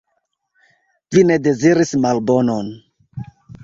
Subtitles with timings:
[1.15, 2.77] Vi ne deziris malbonon.